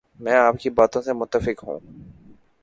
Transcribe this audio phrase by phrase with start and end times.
[0.19, 1.79] میں آپ کی باتوں سے متفق ہوں